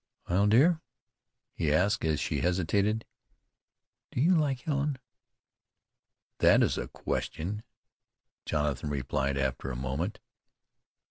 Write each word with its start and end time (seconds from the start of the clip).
"Well, 0.27 0.47
dear?" 0.47 0.81
he 1.53 1.71
asked 1.71 2.03
as 2.05 2.19
she 2.19 2.41
hesitated. 2.41 3.05
"Do 4.11 4.19
you 4.19 4.33
like 4.35 4.61
Helen?" 4.61 4.97
"That 6.39 6.63
is 6.63 6.75
a 6.79 6.87
question," 6.87 7.61
Jonathan 8.43 8.89
replied 8.89 9.37
after 9.37 9.69
a 9.69 9.75
moment. 9.75 10.17